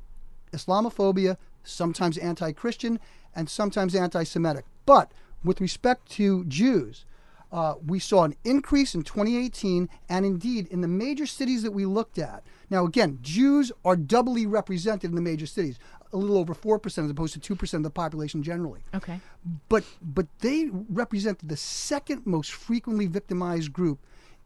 Islamophobia, 0.52 1.38
sometimes 1.64 2.18
anti 2.18 2.52
Christian, 2.52 3.00
and 3.36 3.48
sometimes 3.48 3.94
anti 3.94 4.24
Semitic. 4.24 4.66
But 4.88 5.12
with 5.44 5.62
respect 5.62 6.10
to 6.14 6.46
Jews, 6.46 7.06
uh, 7.52 7.76
we 7.86 8.00
saw 8.00 8.24
an 8.24 8.36
increase 8.44 8.96
in 8.96 9.04
2018, 9.04 9.88
and 10.10 10.26
indeed 10.26 10.68
in 10.68 10.82
the 10.82 10.88
major 10.88 11.28
cities 11.28 11.62
that 11.62 11.72
we 11.72 11.86
looked 11.86 12.18
at. 12.18 12.44
Now, 12.72 12.86
again, 12.86 13.20
Jews 13.22 13.72
are 13.86 13.96
doubly 13.96 14.46
represented 14.46 15.12
in 15.12 15.16
the 15.16 15.22
major 15.22 15.48
cities, 15.48 15.80
a 16.12 16.18
little 16.18 16.38
over 16.38 16.56
4% 16.56 16.86
as 17.06 17.10
opposed 17.10 17.40
to 17.42 17.56
2% 17.56 17.74
of 17.74 17.84
the 17.84 17.90
population 17.90 18.42
generally. 18.44 18.82
Okay. 18.94 19.20
But, 19.68 19.84
but 20.02 20.28
they 20.40 20.70
represented 20.90 21.50
the 21.50 21.58
second 21.58 22.26
most 22.26 22.52
frequently 22.52 23.08
victimized 23.08 23.72
group 23.72 24.00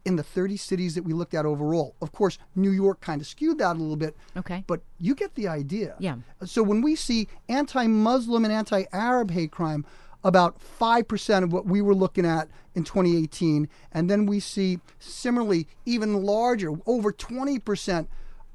in 0.04 0.16
the 0.16 0.22
30 0.22 0.56
cities 0.58 0.94
that 0.94 1.02
we 1.02 1.14
looked 1.14 1.32
at 1.32 1.46
overall. 1.46 1.94
Of 2.02 2.12
course, 2.12 2.38
New 2.54 2.70
York 2.70 3.00
kind 3.00 3.20
of 3.20 3.26
skewed 3.26 3.58
that 3.58 3.76
a 3.76 3.78
little 3.78 3.96
bit. 3.96 4.14
Okay. 4.36 4.64
But 4.66 4.80
you 4.98 5.14
get 5.14 5.34
the 5.34 5.48
idea. 5.48 5.94
Yeah. 5.98 6.16
So 6.44 6.62
when 6.62 6.82
we 6.82 6.94
see 6.94 7.28
anti 7.48 7.86
Muslim 7.86 8.44
and 8.44 8.52
anti 8.52 8.84
Arab 8.92 9.30
hate 9.30 9.50
crime, 9.50 9.86
about 10.24 10.58
5% 10.80 11.44
of 11.44 11.52
what 11.52 11.66
we 11.66 11.82
were 11.82 11.94
looking 11.94 12.24
at 12.24 12.48
in 12.74 12.82
2018. 12.82 13.68
And 13.92 14.10
then 14.10 14.26
we 14.26 14.40
see 14.40 14.80
similarly 14.98 15.68
even 15.84 16.24
larger, 16.24 16.70
over 16.86 17.12
20% 17.12 18.06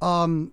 um, 0.01 0.51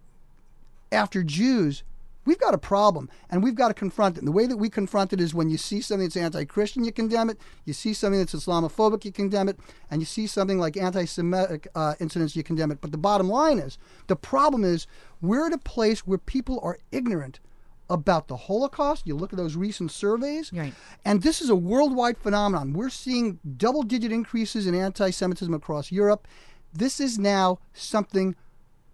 after 0.92 1.24
Jews. 1.24 1.82
We've 2.26 2.38
got 2.38 2.52
a 2.54 2.58
problem 2.58 3.08
and 3.30 3.42
we've 3.42 3.54
got 3.54 3.68
to 3.68 3.74
confront 3.74 4.16
it. 4.16 4.18
And 4.18 4.28
the 4.28 4.32
way 4.32 4.46
that 4.46 4.56
we 4.56 4.68
confront 4.68 5.12
it 5.12 5.20
is 5.20 5.32
when 5.32 5.48
you 5.48 5.56
see 5.56 5.80
something 5.80 6.06
that's 6.06 6.16
anti 6.16 6.44
Christian, 6.44 6.84
you 6.84 6.92
condemn 6.92 7.30
it. 7.30 7.38
You 7.64 7.72
see 7.72 7.94
something 7.94 8.18
that's 8.18 8.34
Islamophobic, 8.34 9.04
you 9.04 9.12
condemn 9.12 9.48
it. 9.48 9.58
And 9.90 10.02
you 10.02 10.06
see 10.06 10.26
something 10.26 10.58
like 10.58 10.76
anti 10.76 11.04
Semitic 11.06 11.68
uh, 11.74 11.94
incidents, 12.00 12.36
you 12.36 12.42
condemn 12.42 12.70
it. 12.70 12.80
But 12.80 12.90
the 12.92 12.98
bottom 12.98 13.28
line 13.28 13.58
is 13.58 13.78
the 14.08 14.16
problem 14.16 14.64
is 14.64 14.86
we're 15.22 15.46
at 15.46 15.52
a 15.52 15.58
place 15.58 16.00
where 16.06 16.18
people 16.18 16.60
are 16.62 16.78
ignorant 16.92 17.40
about 17.88 18.26
the 18.26 18.36
Holocaust. 18.36 19.06
You 19.06 19.14
look 19.14 19.32
at 19.32 19.36
those 19.36 19.54
recent 19.54 19.92
surveys, 19.92 20.52
Right. 20.52 20.74
and 21.04 21.22
this 21.22 21.40
is 21.40 21.48
a 21.48 21.54
worldwide 21.54 22.18
phenomenon. 22.18 22.72
We're 22.72 22.90
seeing 22.90 23.38
double 23.56 23.84
digit 23.84 24.10
increases 24.10 24.66
in 24.66 24.74
anti 24.74 25.10
Semitism 25.10 25.54
across 25.54 25.92
Europe. 25.92 26.26
This 26.72 26.98
is 26.98 27.18
now 27.18 27.60
something 27.72 28.34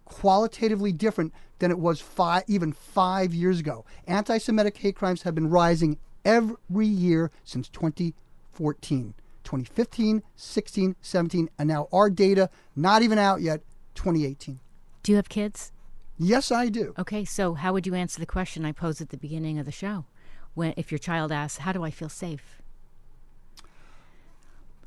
qualitatively 0.05 0.91
different 0.91 1.33
than 1.59 1.71
it 1.71 1.79
was 1.79 2.01
five, 2.01 2.43
even 2.47 2.73
five 2.73 3.33
years 3.33 3.59
ago. 3.59 3.85
Anti 4.07 4.37
Semitic 4.37 4.77
hate 4.77 4.95
crimes 4.95 5.23
have 5.23 5.35
been 5.35 5.49
rising 5.49 5.97
every 6.25 6.87
year 6.87 7.31
since 7.43 7.69
2014. 7.69 9.13
2015, 9.43 10.23
16, 10.35 10.95
17, 11.01 11.49
and 11.59 11.67
now 11.67 11.87
our 11.91 12.09
data, 12.09 12.49
not 12.75 13.01
even 13.03 13.17
out 13.17 13.41
yet, 13.41 13.61
2018. 13.95 14.59
Do 15.03 15.11
you 15.11 15.15
have 15.17 15.29
kids? 15.29 15.71
Yes, 16.17 16.51
I 16.51 16.69
do. 16.69 16.93
Okay, 16.97 17.25
so 17.25 17.53
how 17.53 17.73
would 17.73 17.85
you 17.85 17.93
answer 17.93 18.19
the 18.19 18.25
question 18.25 18.65
I 18.65 18.71
posed 18.71 19.01
at 19.01 19.09
the 19.09 19.17
beginning 19.17 19.59
of 19.59 19.65
the 19.65 19.71
show? 19.71 20.05
When 20.53 20.73
if 20.77 20.91
your 20.91 20.99
child 20.99 21.31
asks, 21.31 21.59
"How 21.59 21.73
do 21.73 21.83
I 21.83 21.91
feel 21.91 22.09
safe?" 22.09 22.61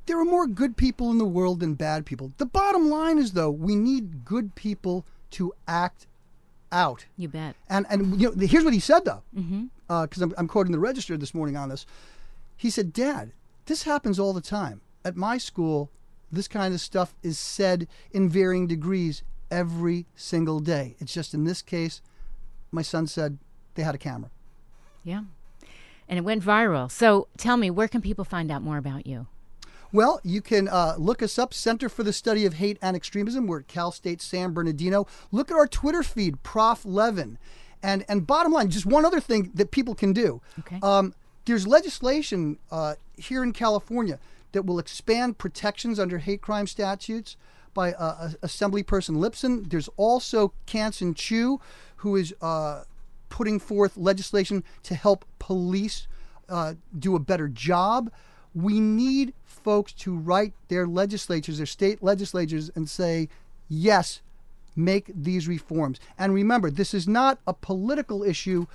There 0.06 0.18
are 0.20 0.24
more 0.24 0.46
good 0.46 0.76
people 0.76 1.10
in 1.10 1.18
the 1.18 1.24
world 1.24 1.60
than 1.60 1.74
bad 1.74 2.06
people. 2.06 2.32
The 2.38 2.46
bottom 2.46 2.88
line 2.88 3.18
is, 3.18 3.32
though, 3.32 3.50
we 3.50 3.76
need 3.76 4.24
good 4.24 4.54
people 4.54 5.04
to 5.32 5.52
act 5.66 6.06
out. 6.72 7.06
You 7.16 7.28
bet. 7.28 7.56
And 7.68 7.86
and 7.90 8.20
you 8.20 8.34
know, 8.34 8.46
here's 8.46 8.64
what 8.64 8.74
he 8.74 8.80
said 8.80 9.04
though, 9.04 9.22
mm-hmm. 9.36 9.64
uh, 9.88 10.06
because 10.06 10.22
I'm, 10.22 10.34
I'm 10.36 10.48
quoting 10.48 10.72
the 10.72 10.78
Register 10.78 11.16
this 11.16 11.34
morning 11.34 11.56
on 11.56 11.68
this. 11.68 11.86
He 12.56 12.70
said, 12.70 12.92
"Dad, 12.92 13.32
this 13.66 13.84
happens 13.84 14.18
all 14.18 14.32
the 14.32 14.40
time 14.40 14.80
at 15.04 15.16
my 15.16 15.38
school. 15.38 15.90
This 16.30 16.48
kind 16.48 16.74
of 16.74 16.80
stuff 16.80 17.14
is 17.22 17.38
said 17.38 17.86
in 18.10 18.28
varying 18.28 18.66
degrees 18.66 19.22
every 19.50 20.06
single 20.16 20.60
day. 20.60 20.96
It's 20.98 21.14
just 21.14 21.34
in 21.34 21.44
this 21.44 21.62
case, 21.62 22.00
my 22.72 22.82
son 22.82 23.06
said 23.06 23.38
they 23.74 23.82
had 23.82 23.94
a 23.94 23.98
camera." 23.98 24.30
Yeah. 25.04 25.22
And 26.08 26.18
it 26.18 26.22
went 26.22 26.44
viral. 26.44 26.90
So 26.90 27.26
tell 27.36 27.56
me, 27.56 27.70
where 27.70 27.88
can 27.88 28.00
people 28.00 28.24
find 28.24 28.50
out 28.50 28.62
more 28.62 28.78
about 28.78 29.06
you? 29.06 29.26
Well, 29.96 30.20
you 30.22 30.42
can 30.42 30.68
uh, 30.68 30.96
look 30.98 31.22
us 31.22 31.38
up, 31.38 31.54
Center 31.54 31.88
for 31.88 32.02
the 32.02 32.12
Study 32.12 32.44
of 32.44 32.52
Hate 32.52 32.76
and 32.82 32.94
Extremism. 32.94 33.46
We're 33.46 33.60
at 33.60 33.66
Cal 33.66 33.90
State 33.90 34.20
San 34.20 34.52
Bernardino. 34.52 35.06
Look 35.32 35.50
at 35.50 35.56
our 35.56 35.66
Twitter 35.66 36.02
feed, 36.02 36.42
Prof. 36.42 36.84
Levin. 36.84 37.38
And 37.82 38.04
and 38.06 38.26
bottom 38.26 38.52
line, 38.52 38.68
just 38.68 38.84
one 38.84 39.06
other 39.06 39.20
thing 39.20 39.52
that 39.54 39.70
people 39.70 39.94
can 39.94 40.12
do. 40.12 40.42
Okay. 40.58 40.78
Um, 40.82 41.14
there's 41.46 41.66
legislation 41.66 42.58
uh, 42.70 42.96
here 43.16 43.42
in 43.42 43.54
California 43.54 44.18
that 44.52 44.66
will 44.66 44.78
expand 44.78 45.38
protections 45.38 45.98
under 45.98 46.18
hate 46.18 46.42
crime 46.42 46.66
statutes 46.66 47.38
by 47.72 47.94
uh, 47.94 48.32
Assemblyperson 48.42 49.16
Lipson. 49.16 49.70
There's 49.70 49.88
also 49.96 50.52
Kansen 50.66 51.14
Chu, 51.14 51.58
who 51.96 52.16
is 52.16 52.34
uh, 52.42 52.82
putting 53.30 53.58
forth 53.58 53.96
legislation 53.96 54.62
to 54.82 54.94
help 54.94 55.24
police 55.38 56.06
uh, 56.50 56.74
do 56.98 57.16
a 57.16 57.18
better 57.18 57.48
job. 57.48 58.10
We 58.56 58.80
need 58.80 59.34
folks 59.44 59.92
to 59.92 60.16
write 60.16 60.54
their 60.68 60.86
legislatures, 60.86 61.58
their 61.58 61.66
state 61.66 62.02
legislatures, 62.02 62.70
and 62.74 62.88
say, 62.88 63.28
yes, 63.68 64.22
make 64.74 65.10
these 65.14 65.46
reforms. 65.46 66.00
And 66.18 66.32
remember, 66.32 66.70
this 66.70 66.94
is 66.94 67.06
not 67.06 67.38
a 67.46 67.52
political 67.52 68.24
issue 68.24 68.66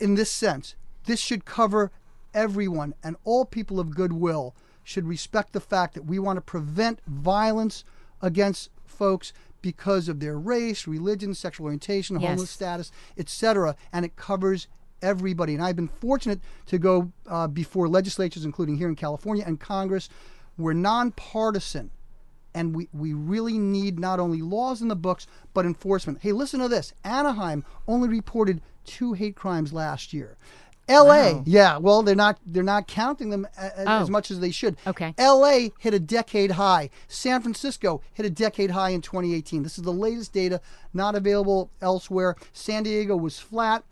in 0.00 0.14
this 0.14 0.30
sense. 0.30 0.76
This 1.04 1.20
should 1.20 1.44
cover 1.44 1.90
everyone, 2.32 2.94
and 3.04 3.16
all 3.24 3.44
people 3.44 3.78
of 3.78 3.94
goodwill 3.94 4.54
should 4.82 5.06
respect 5.06 5.52
the 5.52 5.60
fact 5.60 5.92
that 5.92 6.06
we 6.06 6.18
want 6.18 6.38
to 6.38 6.40
prevent 6.40 7.00
violence 7.06 7.84
against 8.22 8.70
folks 8.86 9.34
because 9.60 10.08
of 10.08 10.20
their 10.20 10.38
race, 10.38 10.86
religion, 10.86 11.34
sexual 11.34 11.64
orientation, 11.66 12.18
Yes. 12.18 12.28
homeless 12.30 12.50
status, 12.50 12.90
etc. 13.18 13.76
And 13.92 14.06
it 14.06 14.16
covers 14.16 14.68
everybody. 15.02 15.54
And 15.54 15.62
I've 15.62 15.76
been 15.76 15.88
fortunate 16.00 16.40
to 16.66 16.78
go 16.78 17.12
uh, 17.26 17.46
before 17.48 17.88
legislatures, 17.88 18.44
including 18.44 18.76
here 18.76 18.88
in 18.88 18.96
California 18.96 19.44
and 19.46 19.58
Congress. 19.60 20.08
We're 20.56 20.72
nonpartisan 20.72 21.90
and 22.54 22.74
we, 22.74 22.88
we 22.92 23.12
really 23.12 23.58
need 23.58 23.98
not 23.98 24.18
only 24.18 24.40
laws 24.42 24.80
in 24.82 24.88
the 24.88 24.96
books 24.96 25.26
but 25.54 25.64
enforcement. 25.66 26.18
Hey, 26.22 26.32
listen 26.32 26.60
to 26.60 26.68
this. 26.68 26.92
Anaheim 27.04 27.64
only 27.86 28.08
reported 28.08 28.60
two 28.84 29.12
hate 29.12 29.36
crimes 29.36 29.72
last 29.72 30.12
year. 30.12 30.36
L.A. 30.88 31.34
Wow. 31.34 31.42
Yeah, 31.44 31.76
well, 31.76 32.02
they're 32.02 32.14
not 32.16 32.38
they're 32.46 32.62
not 32.62 32.88
counting 32.88 33.28
them 33.28 33.46
a, 33.58 33.66
a- 33.66 33.72
Oh. 33.86 34.00
as 34.00 34.08
much 34.08 34.30
as 34.30 34.40
they 34.40 34.50
should. 34.50 34.78
Okay. 34.86 35.14
L.A. 35.18 35.70
hit 35.78 35.92
a 35.92 36.00
decade 36.00 36.52
high. 36.52 36.88
San 37.08 37.42
Francisco 37.42 38.00
hit 38.14 38.24
a 38.24 38.30
decade 38.30 38.70
high 38.70 38.88
in 38.90 39.02
2018. 39.02 39.62
This 39.62 39.76
is 39.76 39.84
the 39.84 39.92
latest 39.92 40.32
data, 40.32 40.62
not 40.94 41.14
available 41.14 41.70
elsewhere. 41.82 42.36
San 42.54 42.84
Diego 42.84 43.14
was 43.16 43.38
flat. 43.38 43.84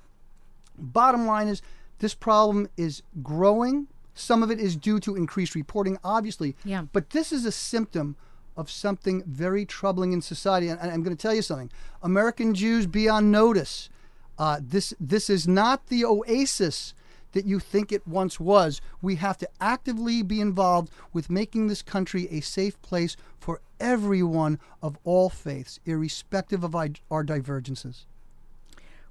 Bottom 0.79 1.27
line 1.27 1.49
is 1.49 1.63
this 1.99 2.15
problem 2.15 2.69
is 2.77 3.03
growing. 3.23 3.89
Some 4.15 4.43
of 4.43 4.51
it 4.51 4.59
is 4.59 4.77
due 4.77 4.99
to 5.01 5.17
increased 5.17 5.55
reporting, 5.55 5.99
obviously. 6.03 6.57
Yeah. 6.65 6.87
But 6.93 7.11
this 7.11 7.33
is 7.33 7.45
a 7.45 7.53
symptom 7.53 8.17
of 8.57 8.71
something 8.71 9.23
very 9.27 9.67
troubling 9.67 10.13
in 10.13 10.23
society. 10.23 10.69
And 10.69 10.81
I'm 10.81 11.03
going 11.03 11.17
to 11.17 11.21
tell 11.21 11.35
you 11.35 11.43
something. 11.43 11.71
American 12.03 12.55
Jews, 12.55 12.87
be 12.87 13.09
on 13.09 13.31
notice. 13.31 13.91
Uh, 14.39 14.61
this 14.63 14.93
this 15.01 15.31
is 15.31 15.49
not 15.49 15.87
the 15.87 16.05
oasis 16.05 16.95
that 17.33 17.45
you 17.45 17.59
think 17.59 17.93
it 17.93 18.07
once 18.07 18.41
was. 18.41 18.81
We 19.03 19.17
have 19.17 19.37
to 19.39 19.49
actively 19.61 20.23
be 20.23 20.41
involved 20.41 20.91
with 21.13 21.29
making 21.29 21.67
this 21.67 21.83
country 21.83 22.29
a 22.31 22.41
safe 22.41 22.81
place 22.81 23.17
for 23.39 23.61
everyone 23.79 24.59
of 24.83 24.99
all 25.05 25.29
faiths, 25.29 25.79
irrespective 25.85 26.65
of 26.65 26.75
our 26.75 27.23
divergences. 27.23 28.07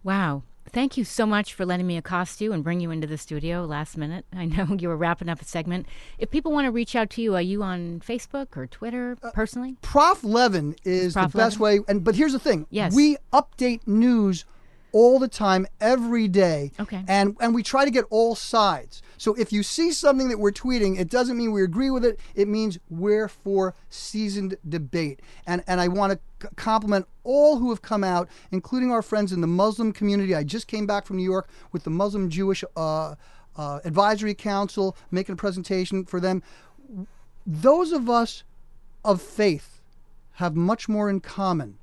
Wow. 0.04 0.44
Thank 0.72 0.98
you 0.98 1.04
so 1.04 1.26
much 1.26 1.54
for 1.54 1.66
letting 1.66 1.88
me 1.88 1.96
accost 1.96 2.42
you 2.42 2.52
and 2.52 2.64
bring 2.64 2.80
you 2.80 2.92
into 2.92 3.08
the 3.08 3.18
studio 3.18 3.66
last 3.66 3.98
minute. 3.98 4.26
I 4.34 4.46
know 4.46 4.76
you 4.80 4.90
were 4.90 4.98
wrapping 4.98 5.30
up 5.30 5.42
a 5.42 5.46
segment. 5.46 5.86
If 6.18 6.30
people 6.32 6.52
want 6.52 6.66
to 6.66 6.72
reach 6.72 6.96
out 6.96 7.10
to 7.12 7.22
you, 7.22 7.36
are 7.36 7.42
you 7.42 7.64
on 7.64 8.02
Facebook 8.06 8.58
or 8.58 8.68
Twitter 8.68 9.18
uh, 9.24 9.32
personally? 9.32 9.78
Prof 9.82 10.24
Levin 10.24 10.76
is 10.84 11.14
Prof 11.14 11.32
the 11.32 11.38
best 11.38 11.60
way. 11.60 11.80
And 11.88 12.04
but 12.04 12.16
here's 12.16 12.34
the 12.34 12.40
thing: 12.40 12.68
Yes. 12.70 12.94
we 12.96 13.18
update 13.32 13.88
news 13.88 14.46
all 14.96 15.20
the 15.20 15.28
time, 15.28 15.68
every 15.82 16.26
day. 16.30 16.72
Okay. 16.80 17.04
And 17.06 17.36
and 17.42 17.54
we 17.54 17.64
try 17.64 17.84
to 17.84 17.92
get 17.92 18.06
all 18.10 18.34
sides. 18.34 19.02
So 19.18 19.34
if 19.34 19.52
you 19.52 19.62
see 19.62 19.92
something 19.92 20.30
that 20.30 20.40
we're 20.40 20.54
tweeting, 20.54 20.98
it 20.98 21.10
doesn't 21.10 21.36
mean 21.36 21.52
we 21.52 21.64
agree 21.64 21.90
with 21.90 22.06
it. 22.06 22.18
It 22.34 22.48
means 22.48 22.80
we're 22.90 23.28
for 23.28 23.76
seasoned 23.90 24.56
debate. 24.68 25.20
And 25.46 25.66
and 25.68 25.82
I 25.82 25.90
want 25.90 26.14
to 26.14 26.48
compliment 26.56 27.08
all 27.26 27.58
who 27.58 27.72
have 27.72 27.82
come 27.82 28.06
out, 28.06 28.30
including 28.52 28.90
our 28.90 29.02
friends 29.02 29.34
in 29.34 29.42
the 29.42 29.48
Muslim 29.48 29.92
community. 29.92 30.34
I 30.34 30.46
just 30.46 30.68
came 30.68 30.88
back 30.88 31.06
from 31.06 31.18
New 31.18 31.24
York 31.24 31.50
with 31.74 31.84
the 31.84 31.90
Muslim 31.90 32.30
Jewish 32.30 32.64
uh, 32.78 33.16
uh, 33.58 33.80
Advisory 33.84 34.34
Council, 34.34 34.96
making 35.12 35.34
a 35.34 35.36
presentation 35.36 36.06
for 36.06 36.22
them. 36.22 36.42
Those 37.46 37.92
of 37.92 38.10
us 38.10 38.44
of 39.04 39.22
faith 39.22 39.82
have 40.36 40.56
much 40.56 40.88
more 40.88 41.10
in 41.10 41.20
common 41.20 41.80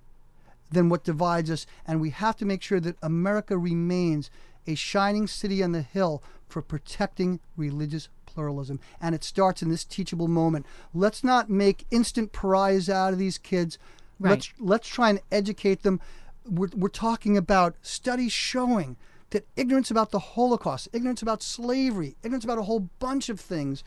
than 0.72 0.88
what 0.88 1.04
divides 1.04 1.50
us, 1.50 1.66
and 1.86 2.00
we 2.00 2.10
have 2.10 2.36
to 2.36 2.44
make 2.44 2.62
sure 2.62 2.80
that 2.80 2.96
America 3.02 3.56
remains 3.58 4.30
a 4.66 4.74
shining 4.74 5.26
city 5.26 5.62
on 5.62 5.72
the 5.72 5.82
hill 5.82 6.22
for 6.48 6.62
protecting 6.62 7.40
religious 7.56 8.08
pluralism. 8.26 8.80
And 9.00 9.14
it 9.14 9.24
starts 9.24 9.62
in 9.62 9.68
this 9.68 9.84
teachable 9.84 10.28
moment. 10.28 10.66
Let's 10.94 11.22
not 11.24 11.50
make 11.50 11.86
instant 11.90 12.32
pariahs 12.32 12.88
out 12.88 13.12
of 13.12 13.18
these 13.18 13.38
kids. 13.38 13.78
Right. 14.18 14.30
Let's 14.30 14.52
let's 14.58 14.88
try 14.88 15.10
and 15.10 15.20
educate 15.30 15.82
them. 15.82 16.00
We're, 16.48 16.68
we're 16.74 16.88
talking 16.88 17.36
about 17.36 17.76
studies 17.82 18.32
showing 18.32 18.96
that 19.30 19.46
ignorance 19.56 19.90
about 19.90 20.10
the 20.10 20.18
Holocaust, 20.18 20.88
ignorance 20.92 21.22
about 21.22 21.42
slavery, 21.42 22.16
ignorance 22.22 22.44
about 22.44 22.58
a 22.58 22.62
whole 22.62 22.90
bunch 22.98 23.28
of 23.28 23.40
things 23.40 23.82